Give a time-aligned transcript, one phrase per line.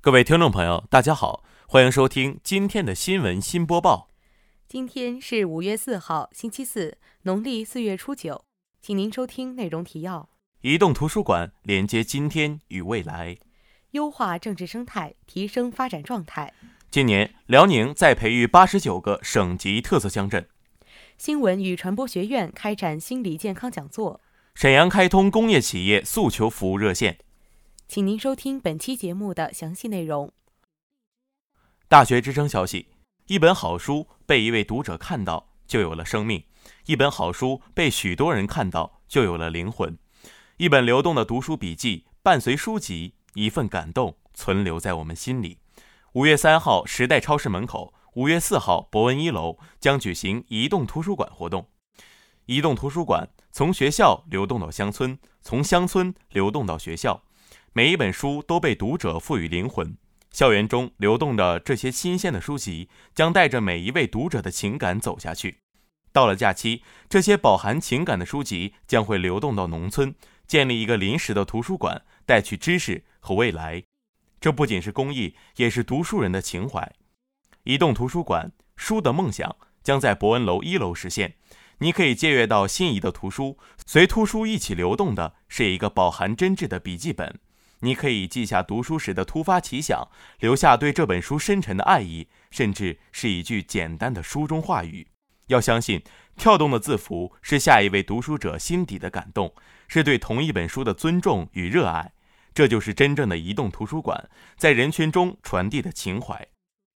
[0.00, 4.08] 各位听众朋友，大家好，欢迎收听今天的新闻新播报。
[4.68, 8.44] 今天是五月四号，星期四，农历四月初九。
[8.80, 10.28] 请您收听内容提要：
[10.60, 13.36] 移动图书馆连接今天与未来，
[13.90, 16.54] 优化政治生态，提升发展状态。
[16.92, 20.48] 今年辽宁再培育八十九个省级特色乡镇。
[21.18, 24.20] 新闻与传播学院开展心理健康讲座。
[24.54, 27.18] 沈阳开通工业企业诉求服务热线。
[27.88, 30.30] 请您收听本期节目的详细内容。
[31.88, 32.88] 大学之声消息：
[33.28, 36.42] 一本好书被一位读者看到，就有了生命；
[36.84, 39.96] 一本好书被许多人看到，就有了灵魂。
[40.58, 45.56] 一本流动的读书笔记，伴随书籍，一份感动存留在我们心里。
[46.12, 51.66] 五月三号，时代超市门口；五月四号，博文一楼将举行移动图书馆活动。
[52.44, 57.22] 移动图书馆从学校流动到乡村，从乡村流动到学校。
[57.74, 59.96] 每一本书都被读者赋予灵魂，
[60.32, 65.58] 校园中流动的这些新鲜的书籍，将带着每一位读者的情感走下去。
[66.10, 70.14] 到了假期，这些饱含情感的书籍将会流动到农村，
[70.46, 73.84] 建立一个临时的图书馆，带去知识和未来。
[74.40, 76.90] 这不仅是公益，也是读书人的情怀。
[77.64, 81.34] 移动图书馆，书的梦想将在博文楼一楼实现。
[81.80, 87.38] 你可以借阅到心仪的图书，随图书一起流动的是一个饱含真挚的笔记本。
[87.80, 90.08] 你可以记下读书时的突发奇想，
[90.40, 95.08] 留下对这本书深沉的爱意，甚至是一句简单的书中话语。
[95.46, 96.02] 要相信，
[96.36, 99.54] 跳动的字符是下一位读书者心底的感动，
[99.86, 102.12] 是对同一本书的尊重与热爱。
[102.52, 106.48] 这就是真正的移动图书馆在人群中传递的情怀。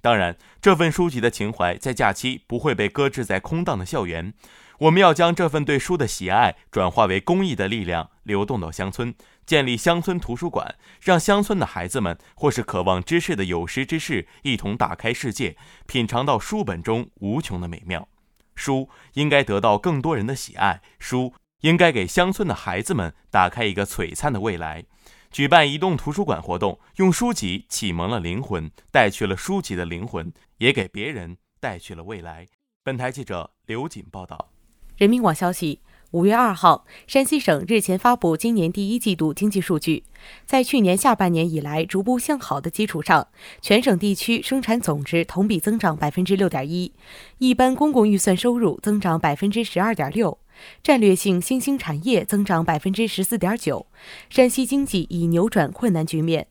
[0.00, 4.32] 当然，这份书籍的情怀在假期不会被搁置在空荡的校园。
[4.78, 9.12] 我们要将这份对书的喜爱转化为公益的力量，流动到乡村，
[9.48, 18.06] 建立乡村图书馆，让乡村的孩子们或是渴望知识的有识之士一同打开世界，品尝到书本中无穷的美妙。
[18.54, 24.84] 书应该得到更多人的喜爱，书应该给乡村的孩子们打开一个璀璨的未来。
[25.30, 32.46] 举办移动图书馆活动，用书籍启蒙了灵魂，带去了书籍的灵魂，也给别人带去了未来。
[32.84, 34.50] 本台记者刘瑾报道。
[34.98, 35.80] 人民网消息，
[36.12, 40.04] 五月二号，山西省日前发布今年第一季度经济数据，
[40.46, 43.28] 在去年下半年以来逐步向好的基础上，
[43.60, 46.94] 全省地区生产总值同比增长百分之六点一，
[47.36, 50.38] 一般公共预算收入增长百分之十二点六，
[50.82, 53.86] 战略性新兴产业增长百分之十四点九，
[54.30, 56.46] 山西经济已扭转困难局面。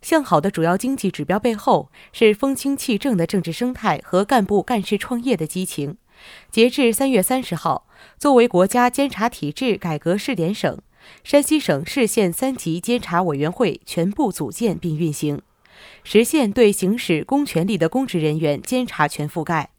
[0.00, 5.96] 向好的主要经济指标背后，是风清气正的政治生态和干部干事创业的激情。
[6.50, 7.86] 截至三月三十号，
[8.18, 10.78] 作为国家监察体制改革试点省，
[11.24, 15.40] 山西省市县三级监察委员会全部组建并运行，
[16.04, 19.70] 实现对行使公权力的公职人员监察权覆盖，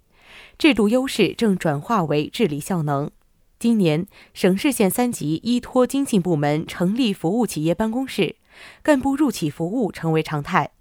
[0.57, 3.11] 制度优势正转化为治理效能。
[3.59, 8.37] 今年，省市县三级依托经信部门成立服务企业办公室，
[8.81, 10.71] 干部入企服务成为常态。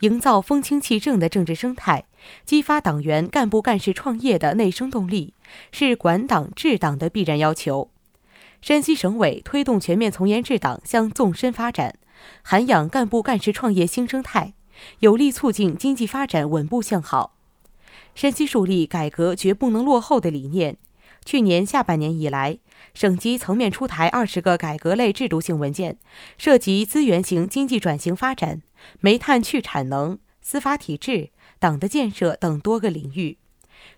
[0.00, 2.06] 营造风清气正的政治生态，
[2.44, 5.34] 激发党员干部干事创业的内生动力，
[5.70, 7.90] 是管党治党的必然要求。
[8.60, 11.98] 山西省委推动全面从严治党向纵深发展，
[12.42, 14.54] 涵养干部干事创业新生态，
[15.00, 17.36] 有力促进经济发展稳步向好。
[18.14, 20.76] 山西树立改革绝不能落后的理念。
[21.24, 22.58] 去年下半年以来，
[22.94, 25.96] 省级层面出台二十个改革类制度性文件，
[26.36, 28.62] 涉及资源型经济转型发展、
[29.00, 31.30] 煤炭去产能、司法体制、
[31.60, 33.38] 党的建设等多个领域。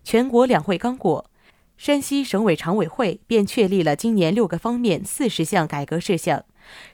[0.03, 1.31] 全国两会刚过，
[1.77, 6.45] 山西省委常委会便确立了今年六个方面四十项改革事项，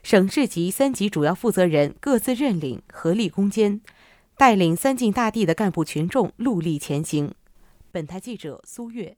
[0.03, 3.79] 省市级三级主要负责人各自认领，合力攻坚，
[4.35, 7.33] 带领三晋大地的干部群众戮力前行。
[7.91, 9.17] 本台记者苏月。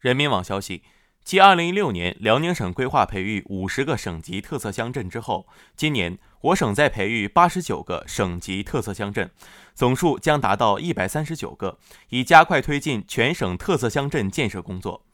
[0.00, 0.82] 人民网消息，
[1.24, 5.46] 继2016年辽宁省规划培育50个省级特色乡镇之后，
[5.76, 9.28] 今年我省在培育89个省级特色乡镇，
[9.74, 11.78] 总数将达到139个，
[12.10, 15.04] 以加快推进全省特色乡镇建设工作。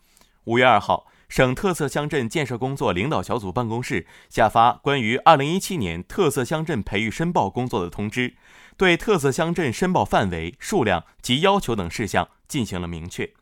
[0.44, 8.34] 5月2号，省特色乡镇建设工作领导小组办公室下发关于2017年特色乡镇培育申报工作的通知，
[8.76, 13.32] 对特色乡镇申报范围、数量及要求等事项进行了明确。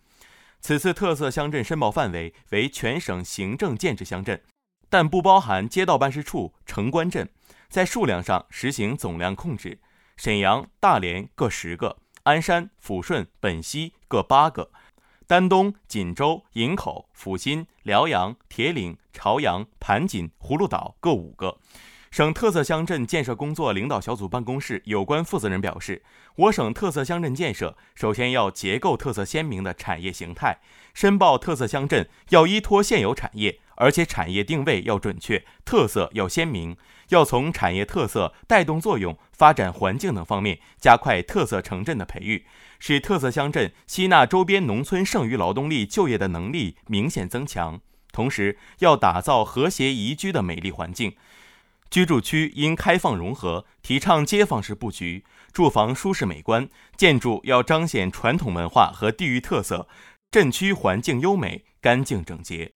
[0.61, 4.41] 此次特色乡镇申报范围为全省行政建制乡镇，
[4.89, 7.29] 但不包含街道办事处、城关镇。
[7.71, 9.79] 在数量上实行总量控制，
[10.17, 14.73] 沈阳、大连各十个，鞍山、抚顺、本溪各八个，
[15.29, 21.61] 丹东、锦州、营口、阜新、辽阳、铁岭、朝阳、盘锦、葫芦岛各五个。
[22.11, 26.03] 省特色乡镇建设工作领导小组办公室有关负责人表示，
[26.35, 30.59] 我省特色乡镇建设首先要结构特色鲜明的产业形态，
[30.93, 36.77] 申报特色乡镇要依托现有产业，而且产业定位要准确，特色要鲜明，
[37.11, 42.45] 要从产业特色、带动作用、发展环境等方面加快特色城镇的培育，
[42.81, 47.81] 使特色乡镇吸纳周边农村剩余劳动力就业的能力明显增强。
[48.11, 51.15] 同时，要打造和谐宜居的美丽环境。
[51.91, 59.89] 居住区应开放融合，提倡街坊式布局，住房舒适美观，建筑要彰显传统文化和地域特色，
[60.31, 62.71] 镇区环境优美、干净整洁。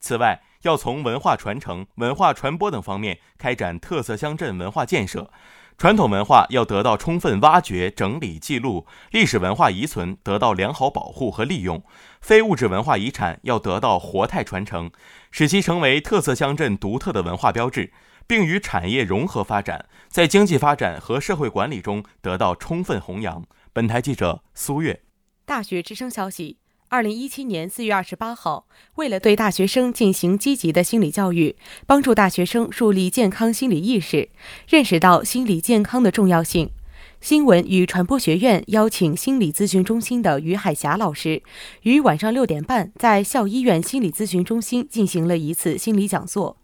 [0.00, 5.32] 此外，要从文化传承、文化传播等方面开展特色乡镇文化建设，
[5.78, 11.84] 传统文化要得到充分挖掘、整理、记录，历史文化遗存得到良好保护和利用，
[12.20, 14.90] 非物质文化遗产要得到活态传承，
[15.30, 17.92] 使其成为特色乡镇独特的文化标志。
[18.26, 23.42] 并与产业融合发展，在经济发展和社会管理中得到充分弘扬。
[23.72, 25.00] 本台记者苏月。
[25.46, 26.58] 大学之声消息：
[26.90, 31.54] 二零一七年四月二十八号，为了对大学生进行积极的心理教育，
[31.86, 34.30] 帮助大学生树立健康心理意识，
[34.66, 36.70] 认识到心理健康的重要性，
[37.20, 41.42] 新闻与传播学院邀请心理咨询中心的于海霞老师，
[41.82, 46.56] 于晚上六点半在校医院心理咨询中心进行了一次心理讲座。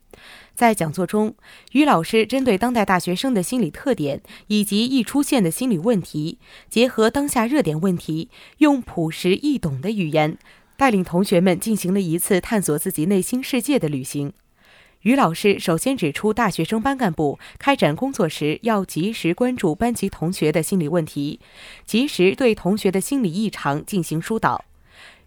[0.55, 1.35] 在讲座中，
[1.73, 6.39] 于老师针对当代大学生的心理特点以及易出现的心理问题，
[6.69, 8.29] 结合当下热点问题，
[8.59, 10.39] 用朴实易懂的语言，
[10.77, 14.33] 带领同学们进行了一次探索自己内心世界的旅行。
[15.03, 21.41] 于老师首先指出，大学生班干部开展工作时，要及时关注班级同学的心理问题，
[21.85, 24.65] 及时对同学的心理异常进行疏导。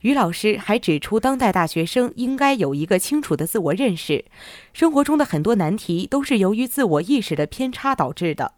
[0.01, 4.25] 于老师还指出，当代大学生应该有一个清楚的自我认识，
[4.73, 8.53] 生活中的很多难题都是由于自我意识的偏差导致的，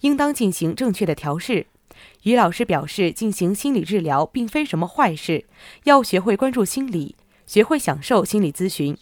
[0.00, 1.66] 应当进行正确的调试。
[2.24, 5.46] 于老师表示，进行心理治疗并非什么坏事，
[5.84, 7.16] 要学会关注心理，
[7.46, 8.96] 学会享受心理咨询。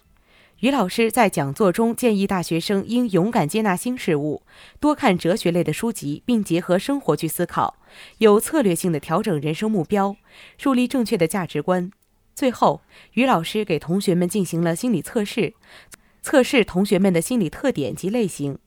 [0.60, 4.42] 于老师在讲座中建议大学生应勇敢接纳新事物，
[4.78, 7.76] 多看哲学类的书籍，并结合生活去思考，
[8.18, 10.16] 有策略性的调整人生目标，
[10.58, 11.90] 树立正确的价值观。
[12.34, 12.82] 最后，
[13.14, 15.54] 于老师给同学们进行了心理测试，
[16.20, 18.58] 测试同学们的心理特点及类型。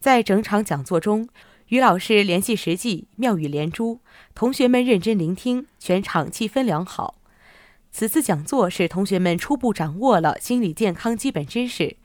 [0.00, 1.28] 在整场讲座中，
[1.68, 4.00] 于老师联系实际，妙语连珠，
[4.34, 7.14] 同学们认真聆听，全场气氛良好。
[7.90, 11.96] 此次讲座使同学们初步掌握了心理健康基本知识，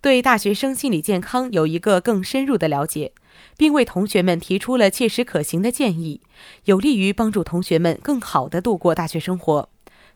[0.00, 3.12] 对大学生心理健康有一个更深入的了解，
[3.56, 6.20] 并为同学们提出了切实可行的建议，
[6.64, 9.70] 有利于帮助同学们更好地度过大学生活。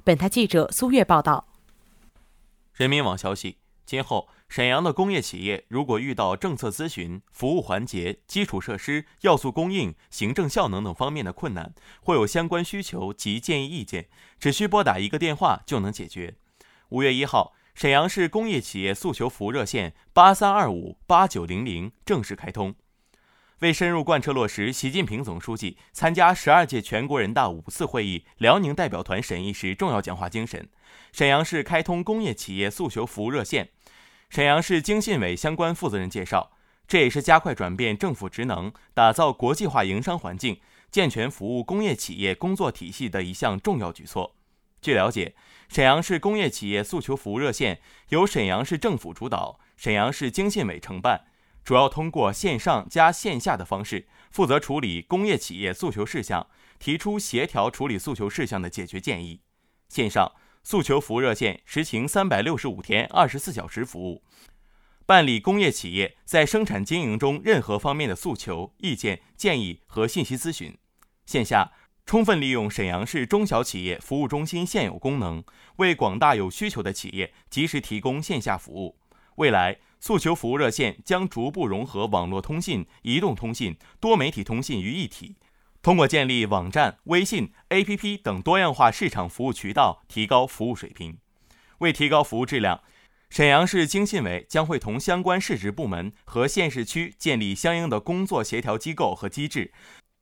[0.04, 1.46] 本台记者苏月报道。
[2.74, 4.28] 人民网消息，今后。
[4.50, 14.08] 沈阳的工业企业如果遇到政策咨询、服务环节、基础设施、要素供应、行政效能等方面的困难，或有相关需求及建议意见，
[14.40, 16.34] 只需拨打一个电话就能解决。
[16.88, 22.74] 五月一号，沈阳市工业企业诉求服务热线八三二五八九零零正式开通。
[23.60, 30.68] 为深入贯彻落实习近平总书记参加十二届全国人大五次会议辽宁代表团审议时重要讲话精神，
[31.12, 33.68] 沈阳市开通工业企业诉求服务热线。
[34.30, 36.52] 沈阳市经信委相关负责人介绍，
[36.86, 44.36] 这也是加快转变政府职能、打造国际化营商环境、健全服务工业企业工作体系的一项重要举措。
[44.80, 45.34] 据了解，
[45.68, 51.24] 沈阳市工业企业诉求服务热线由沈阳市政府主导，沈阳市经信委承办，
[51.64, 56.46] 主要通过线上加线下的方式，负责处理工业企业诉求事项，
[56.78, 59.40] 提出协调处理诉求事项的解决建议。
[59.88, 60.30] 线上。
[60.62, 64.22] 诉求服务热线实行三百六十五天、二十四小时服务，
[65.06, 70.76] 办理工业企业在生产经营中任何方面的诉求、意见、建议和信息咨询。
[71.26, 71.72] 线下
[72.04, 75.42] 充分利用沈阳市中小企业服务中心现有功能，
[75.76, 78.98] 为广大有需求的企业及时提供线下服务。
[79.36, 85.36] 未来，诉求服务热线将逐步融合网络通信、移动通信、多媒体通信于一体。
[85.82, 91.16] 通过建立网站、微信、APP 等多样化市场服务渠道，提高服务水平。
[91.78, 92.82] 为提高服务质量，
[93.30, 99.72] 沈阳市经信委将会同相关市直部门和县市区建立相应的工作协调机构和机制，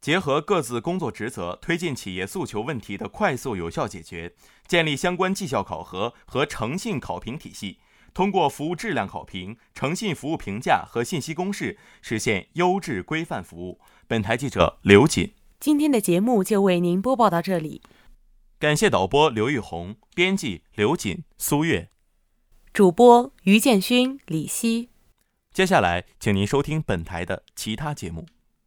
[0.01, 4.33] 结合各自工作职责，推进企业诉求问题的快速有效解决。
[4.69, 7.81] 建立相关绩效考核和诚信考评体系，
[8.15, 13.81] 通过服务质量考评、诚信服务评价和信息公示，实现优质规范服务。
[14.07, 15.33] 本台记者刘锦。
[15.61, 17.83] 今天的节目就为您播报到这里，
[18.61, 21.91] 感谢导播刘玉红，编辑刘锦、苏月，
[22.73, 24.91] 主播于建勋、李希。
[25.53, 28.25] 接下来，请您收听本台的其他节目。